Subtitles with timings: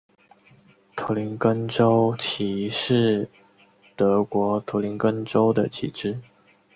[0.95, 3.29] 图林根州旗是
[3.95, 6.19] 德国图林根州的旗帜。